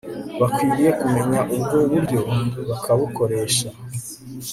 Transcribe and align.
bakwiriye 0.39 0.91
kumenya 0.99 1.39
ubwo 1.55 1.77
buryo 1.91 2.19
bakabukoresha 2.69 3.67